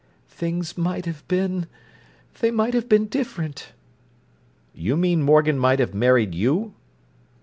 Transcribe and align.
"Things 0.31 0.79
might 0.79 1.05
have 1.05 1.27
been—they 1.27 2.49
might 2.49 2.73
have 2.73 2.89
been 2.89 3.05
different." 3.05 3.73
"You 4.73 4.97
mean 4.97 5.21
Morgan 5.21 5.59
might 5.59 5.77
have 5.77 5.93
married 5.93 6.33
you?" 6.33 6.73